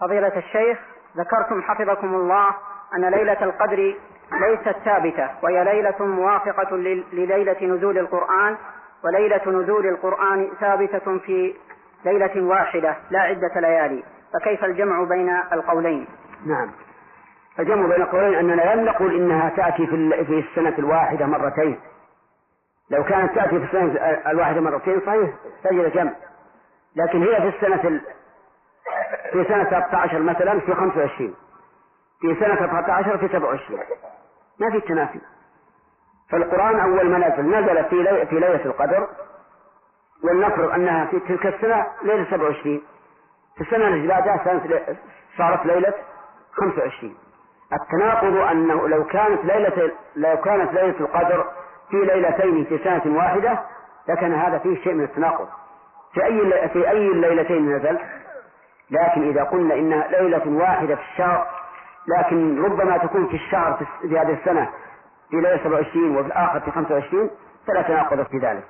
فضيلة 0.00 0.32
الشيخ 0.36 0.78
ذكرتم 1.16 1.62
حفظكم 1.62 2.14
الله 2.14 2.54
أن 2.96 3.04
ليلة 3.04 3.44
القدر 3.44 3.94
ليست 4.32 4.76
ثابتة 4.84 5.30
وهي 5.42 5.64
ليلة 5.64 6.06
موافقة 6.06 6.76
لليلة 7.12 7.56
نزول 7.62 7.98
القرآن 7.98 8.56
وليلة 9.04 9.42
نزول 9.46 9.86
القرآن 9.86 10.50
ثابتة 10.60 11.18
في 11.18 11.54
ليلة 12.04 12.42
واحدة 12.42 12.96
لا 13.10 13.20
عدة 13.20 13.60
ليالي 13.60 14.02
فكيف 14.34 14.64
الجمع 14.64 15.04
بين 15.04 15.30
القولين؟ 15.52 16.06
نعم. 16.46 16.70
الجمع 17.58 17.86
بين 17.86 18.02
القولين 18.02 18.34
أننا 18.34 18.74
لم 18.74 18.84
نقل 18.84 19.16
إنها 19.16 19.48
تأتي 19.48 19.86
في 19.86 20.44
السنة 20.50 20.74
الواحدة 20.78 21.26
مرتين. 21.26 21.78
لو 22.90 23.04
كانت 23.04 23.34
تأتي 23.34 23.58
في 23.58 23.64
السنة 23.64 23.92
الواحدة 24.30 24.60
مرتين 24.60 25.00
صحيح 25.06 25.30
سجل 25.64 25.90
جمع. 25.90 26.12
لكن 26.96 27.22
هي 27.22 27.36
في 27.40 27.56
السنة 27.56 28.00
في 29.32 29.44
سنة 29.44 29.64
13 29.64 30.22
مثلا 30.22 30.60
في 30.60 30.74
25 30.74 31.34
في 32.20 32.34
سنة 32.40 32.54
13 32.54 33.18
في 33.18 33.28
27 33.28 33.80
ما 34.60 34.70
في 34.70 34.80
تنافي. 34.80 35.20
فالقرآن 36.30 36.80
أول 36.80 37.10
ما 37.10 37.18
نزل 37.18 37.42
نزل 37.58 37.84
في. 37.84 38.26
في 38.26 38.34
ليلة 38.34 38.64
القدر 38.64 39.08
ولنفرض 40.24 40.70
أنها 40.70 41.04
في 41.06 41.20
تلك 41.20 41.46
السنة 41.46 41.86
ليلة 42.02 42.24
27 42.30 42.82
في 43.56 43.60
السنة 43.60 43.88
اللي 43.88 44.08
بعدها 44.08 44.40
صارت 45.38 45.66
ليلة 45.66 45.94
25 46.52 47.16
التناقض 47.72 48.36
أنه 48.36 48.88
لو 48.88 49.04
كانت 49.04 49.44
ليلة 49.44 49.92
لو 50.16 50.36
كانت 50.36 50.72
ليلة 50.74 51.00
القدر 51.00 51.44
في 51.90 51.96
ليلتين 51.96 52.64
في 52.64 52.78
سنة 52.84 53.16
واحدة 53.16 53.58
لكان 54.08 54.34
هذا 54.34 54.58
فيه 54.58 54.82
شيء 54.84 54.94
من 54.94 55.04
التناقض. 55.04 55.48
في 56.14 56.24
أي 56.24 56.68
في 56.68 56.88
أي 56.90 57.08
الليلتين 57.08 57.76
نزل؟ 57.76 57.98
لكن 58.90 59.28
إذا 59.28 59.42
قلنا 59.44 59.74
إنها 59.74 60.08
ليلة 60.08 60.42
واحدة 60.48 60.94
في 60.96 61.02
الشهر 61.12 61.46
لكن 62.18 62.62
ربما 62.62 62.98
تكون 62.98 63.26
في 63.26 63.34
الشهر 63.34 63.86
في 64.00 64.18
هذه 64.18 64.32
السنة 64.40 64.70
في 65.30 65.36
ليلة 65.36 65.60
27 65.64 66.16
وفي 66.16 66.26
الآخر 66.26 66.60
في 66.60 66.70
25 66.70 67.30
فلا 67.66 67.82
تناقض 67.82 68.22
في 68.26 68.38
ذلك. 68.38 68.64